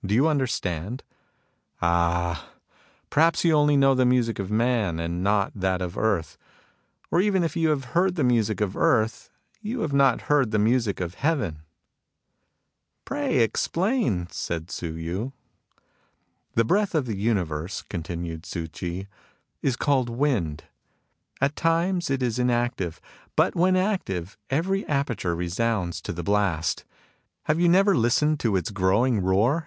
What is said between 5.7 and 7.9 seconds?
of Earth. Or even if you have